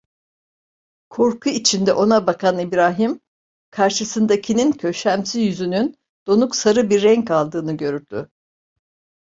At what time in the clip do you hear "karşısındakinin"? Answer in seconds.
3.71-4.71